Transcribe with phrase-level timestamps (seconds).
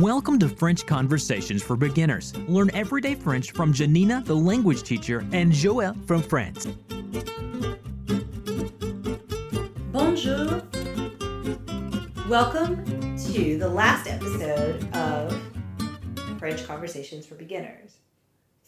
[0.00, 2.36] Welcome to French Conversations for Beginners.
[2.48, 6.66] Learn everyday French from Janina, the language teacher, and Joël from France.
[9.92, 10.64] Bonjour.
[12.28, 12.84] Welcome
[13.18, 15.40] to the last episode of
[16.40, 17.98] French Conversations for Beginners.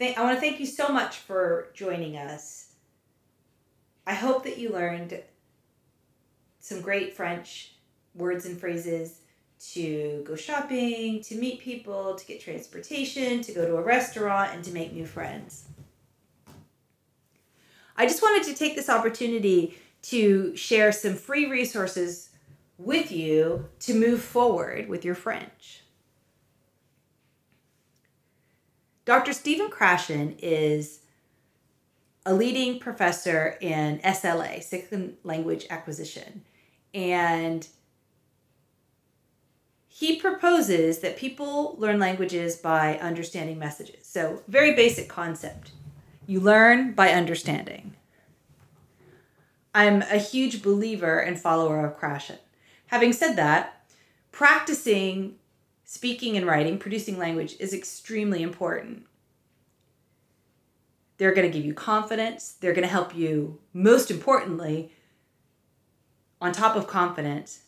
[0.00, 2.74] I want to thank you so much for joining us.
[4.06, 5.20] I hope that you learned
[6.60, 7.72] some great French
[8.14, 9.22] words and phrases
[9.72, 14.64] to go shopping, to meet people, to get transportation, to go to a restaurant, and
[14.64, 15.64] to make new friends.
[17.96, 22.30] I just wanted to take this opportunity to share some free resources
[22.78, 25.82] with you to move forward with your French.
[29.04, 29.32] Dr.
[29.32, 31.00] Stephen Krashen is
[32.26, 36.42] a leading professor in SLA, Second Language Acquisition,
[36.92, 37.66] and
[39.98, 44.04] he proposes that people learn languages by understanding messages.
[44.06, 45.70] So, very basic concept.
[46.26, 47.94] You learn by understanding.
[49.74, 52.36] I'm a huge believer and follower of Krashen.
[52.88, 53.86] Having said that,
[54.32, 55.36] practicing
[55.84, 59.06] speaking and writing, producing language is extremely important.
[61.16, 62.52] They're going to give you confidence.
[62.60, 64.92] They're going to help you, most importantly,
[66.38, 67.60] on top of confidence,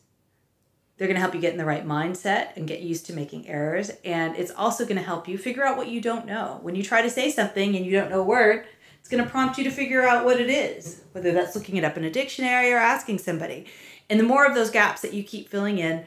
[0.99, 3.49] they're going to help you get in the right mindset and get used to making
[3.49, 3.91] errors.
[4.05, 6.59] And it's also going to help you figure out what you don't know.
[6.63, 8.67] When you try to say something and you don't know a word,
[8.99, 11.85] it's going to prompt you to figure out what it is, whether that's looking it
[11.85, 13.67] up in a dictionary or asking somebody.
[14.11, 16.05] And the more of those gaps that you keep filling in,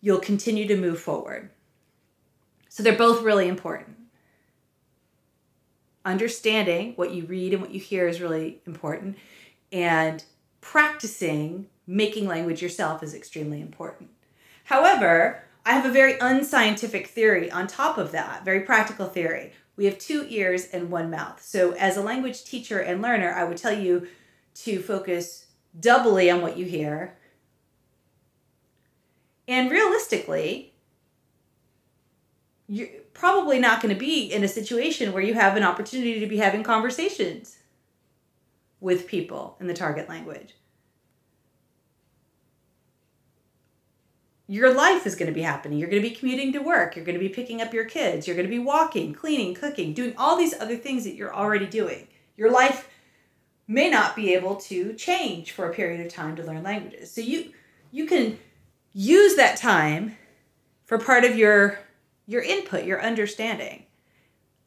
[0.00, 1.50] you'll continue to move forward.
[2.68, 3.96] So they're both really important.
[6.04, 9.16] Understanding what you read and what you hear is really important.
[9.70, 10.24] And
[10.60, 14.10] practicing making language yourself is extremely important.
[14.64, 19.52] However, I have a very unscientific theory on top of that, very practical theory.
[19.74, 21.42] We have two ears and one mouth.
[21.42, 24.06] So, as a language teacher and learner, I would tell you
[24.56, 25.46] to focus
[25.78, 27.16] doubly on what you hear.
[29.46, 30.74] And realistically,
[32.66, 36.26] you're probably not going to be in a situation where you have an opportunity to
[36.26, 37.58] be having conversations
[38.80, 40.54] with people in the target language.
[44.50, 45.78] Your life is going to be happening.
[45.78, 46.96] You're going to be commuting to work.
[46.96, 48.26] You're going to be picking up your kids.
[48.26, 51.66] You're going to be walking, cleaning, cooking, doing all these other things that you're already
[51.66, 52.08] doing.
[52.34, 52.88] Your life
[53.68, 57.12] may not be able to change for a period of time to learn languages.
[57.12, 57.52] So you
[57.92, 58.38] you can
[58.94, 60.16] use that time
[60.86, 61.78] for part of your
[62.26, 63.84] your input, your understanding.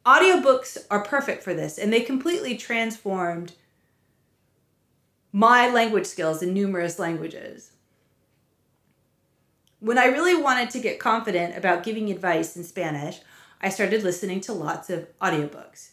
[0.06, 3.53] Audiobooks are perfect for this and they completely transformed
[5.31, 7.71] my language skills in numerous languages
[9.81, 13.19] when I really wanted to get confident about giving advice in Spanish,
[13.59, 15.90] I started listening to lots of audiobooks.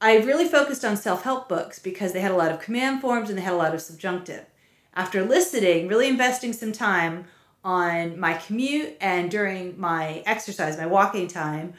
[0.00, 3.28] I really focused on self help books because they had a lot of command forms
[3.28, 4.46] and they had a lot of subjunctive.
[4.94, 7.24] After listening, really investing some time
[7.64, 11.74] on my commute and during my exercise, my walking time,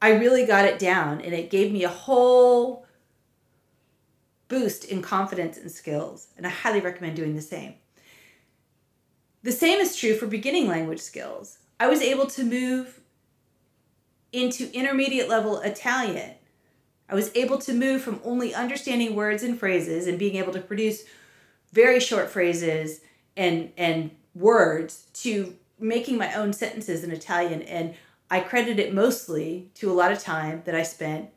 [0.00, 2.86] I really got it down and it gave me a whole
[4.50, 7.76] boost in confidence and skills, and I highly recommend doing the same.
[9.42, 11.60] The same is true for beginning language skills.
[11.78, 13.00] I was able to move
[14.32, 16.34] into intermediate level Italian.
[17.08, 20.60] I was able to move from only understanding words and phrases and being able to
[20.60, 21.04] produce
[21.72, 23.00] very short phrases
[23.36, 27.94] and and words to making my own sentences in Italian and
[28.30, 31.30] I credit it mostly to a lot of time that I spent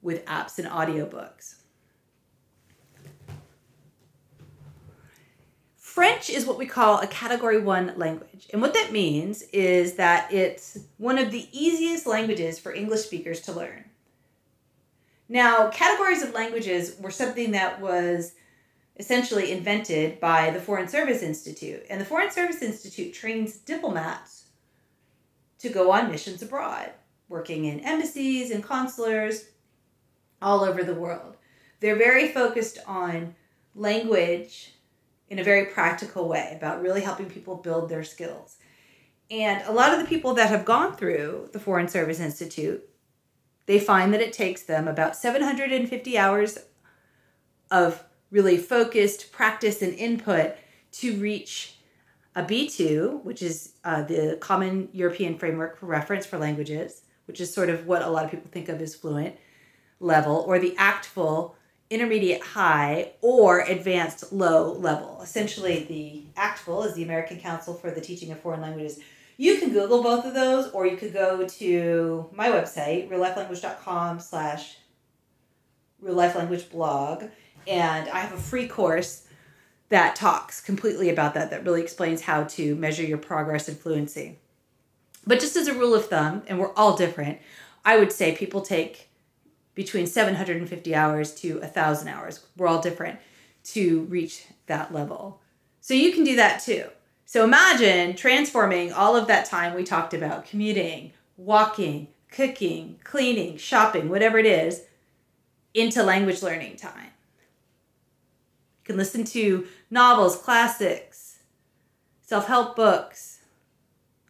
[0.00, 1.56] with apps and audiobooks.
[5.94, 8.48] French is what we call a category one language.
[8.52, 13.42] And what that means is that it's one of the easiest languages for English speakers
[13.42, 13.84] to learn.
[15.28, 18.32] Now, categories of languages were something that was
[18.96, 21.86] essentially invented by the Foreign Service Institute.
[21.88, 24.46] And the Foreign Service Institute trains diplomats
[25.60, 26.90] to go on missions abroad,
[27.28, 29.44] working in embassies and consulars
[30.42, 31.36] all over the world.
[31.78, 33.36] They're very focused on
[33.76, 34.72] language
[35.28, 38.56] in a very practical way about really helping people build their skills.
[39.30, 42.88] And a lot of the people that have gone through the Foreign Service Institute,
[43.66, 46.58] they find that it takes them about 750 hours
[47.70, 50.56] of really focused practice and input
[50.92, 51.76] to reach
[52.36, 57.52] a B2, which is uh, the Common European Framework for Reference for Languages, which is
[57.52, 59.36] sort of what a lot of people think of as fluent
[60.00, 61.54] level, or the ACTFL
[61.94, 65.20] intermediate high, or advanced low level.
[65.22, 68.98] Essentially, the ACTFL is the American Council for the Teaching of Foreign Languages.
[69.36, 74.76] You can Google both of those, or you could go to my website, reallifelanguage.com slash
[76.00, 77.24] real life language blog,
[77.66, 79.26] and I have a free course
[79.88, 84.38] that talks completely about that, that really explains how to measure your progress and fluency.
[85.26, 87.38] But just as a rule of thumb, and we're all different,
[87.84, 89.08] I would say people take
[89.74, 92.44] between 750 hours to 1,000 hours.
[92.56, 93.18] We're all different
[93.64, 95.40] to reach that level.
[95.80, 96.86] So you can do that too.
[97.26, 104.08] So imagine transforming all of that time we talked about commuting, walking, cooking, cleaning, shopping,
[104.08, 104.82] whatever it is,
[105.72, 107.10] into language learning time.
[108.80, 111.38] You can listen to novels, classics,
[112.22, 113.40] self help books,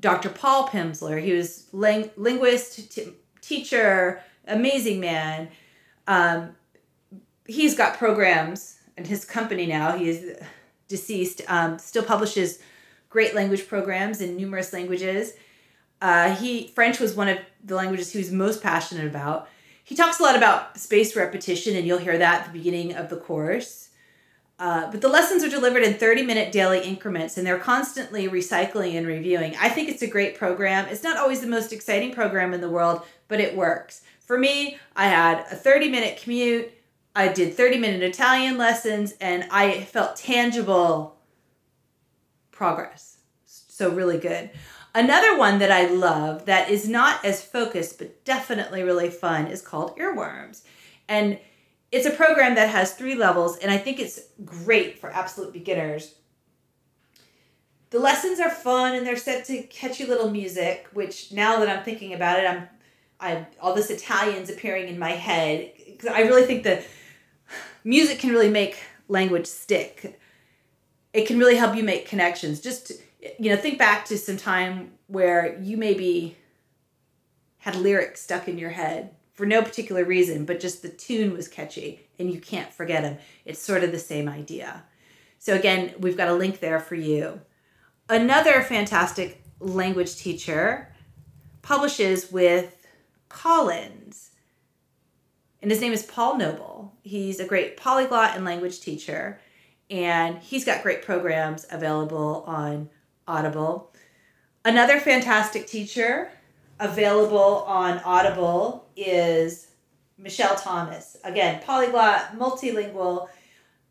[0.00, 0.30] Dr.
[0.30, 1.22] Paul Pimsleur.
[1.22, 5.48] He was ling- linguist, t- teacher, amazing man.
[6.08, 6.56] Um,
[7.46, 9.96] he's got programs and his company now.
[9.96, 10.38] He is
[10.88, 11.42] deceased.
[11.48, 12.60] Um, still publishes
[13.08, 15.34] great language programs in numerous languages.
[16.00, 19.48] Uh, he French was one of the languages he was most passionate about.
[19.82, 23.08] He talks a lot about spaced repetition, and you'll hear that at the beginning of
[23.08, 23.86] the course.
[24.58, 28.94] Uh, but the lessons are delivered in 30 minute daily increments and they're constantly recycling
[28.94, 29.54] and reviewing.
[29.60, 30.86] I think it's a great program.
[30.88, 34.02] It's not always the most exciting program in the world, but it works.
[34.20, 36.72] For me, I had a 30 minute commute,
[37.16, 41.16] I did 30 minute Italian lessons, and I felt tangible
[42.52, 43.16] progress.
[43.46, 44.50] So, really good.
[44.94, 49.60] Another one that I love that is not as focused but definitely really fun is
[49.60, 50.62] called Earworms.
[51.08, 51.38] And
[51.90, 56.14] it's a program that has three levels, and I think it's great for absolute beginners.
[57.90, 61.84] The lessons are fun and they're set to catchy little music, which now that I'm
[61.84, 62.68] thinking about it, I'm
[63.18, 66.84] I all this Italian's appearing in my head because I really think that
[67.86, 68.78] music can really make
[69.08, 70.18] language stick.
[71.12, 72.60] It can really help you make connections.
[72.60, 72.92] Just
[73.38, 76.36] you know, think back to some time where you maybe
[77.58, 81.48] had lyrics stuck in your head for no particular reason, but just the tune was
[81.48, 83.18] catchy and you can't forget them.
[83.44, 84.84] It's sort of the same idea.
[85.38, 87.40] So, again, we've got a link there for you.
[88.08, 90.92] Another fantastic language teacher
[91.62, 92.86] publishes with
[93.28, 94.30] Collins,
[95.62, 96.94] and his name is Paul Noble.
[97.02, 99.40] He's a great polyglot and language teacher,
[99.90, 102.90] and he's got great programs available on
[103.26, 103.92] Audible.
[104.64, 106.30] Another fantastic teacher
[106.80, 109.68] available on Audible is
[110.18, 111.16] Michel Thomas.
[111.24, 113.28] Again, polyglot, multilingual,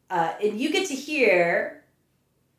[0.09, 1.83] uh, and you get to hear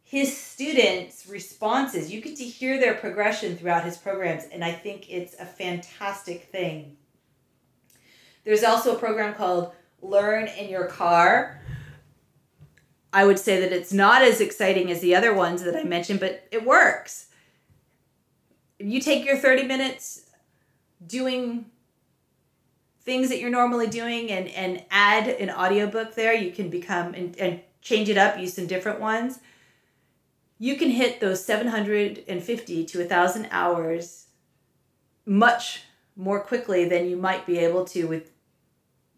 [0.03, 2.13] his students' responses.
[2.13, 6.45] You get to hear their progression throughout his programs, and I think it's a fantastic
[6.45, 6.97] thing.
[8.47, 11.61] There's also a program called Learn in Your Car.
[13.13, 16.21] I would say that it's not as exciting as the other ones that I mentioned,
[16.21, 17.27] but it works
[18.79, 20.23] you take your 30 minutes
[21.07, 21.67] doing
[23.03, 26.35] things that you're normally doing and, and add an audiobook there.
[26.35, 29.39] You can become and, and change it up, use some different ones.
[30.59, 34.27] You can hit those 750 to 1,000 hours
[35.25, 35.83] much
[36.17, 38.31] more quickly than you might be able to with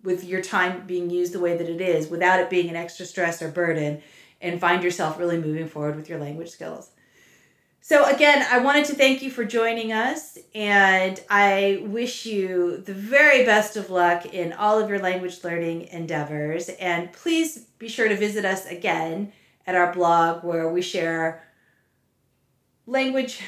[0.03, 3.05] with your time being used the way that it is without it being an extra
[3.05, 4.01] stress or burden
[4.41, 6.91] and find yourself really moving forward with your language skills.
[7.81, 12.93] So, again, I wanted to thank you for joining us, and I wish you the
[12.93, 16.69] very best of luck in all of your language learning endeavors.
[16.69, 19.33] And please be sure to visit us again
[19.67, 21.43] at our blog where we share
[22.87, 23.41] language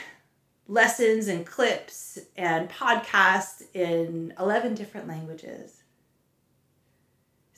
[0.68, 5.79] lessons and clips and podcasts in 11 different languages.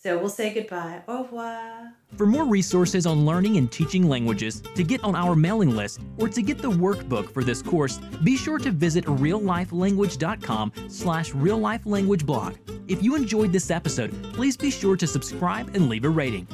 [0.02, 1.00] So we'll say goodbye.
[1.06, 1.92] Au revoir.
[2.16, 6.28] For more resources on learning and teaching languages, to get on our mailing list, or
[6.28, 12.90] to get the workbook for this course, be sure to visit reallifelanguage.com slash reallifelanguageblog.
[12.90, 16.48] If you enjoyed this episode, please be sure to subscribe and leave a rating.